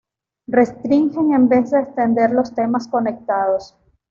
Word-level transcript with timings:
Restringen 0.47 1.31
en 1.31 1.47
vez 1.47 1.69
de 1.69 1.79
extender 1.79 2.31
los 2.31 2.55
temas 2.55 2.87
conectados. 2.87 3.77